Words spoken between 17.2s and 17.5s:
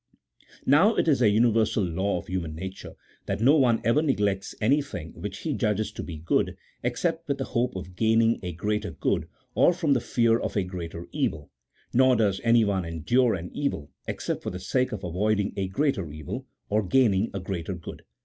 a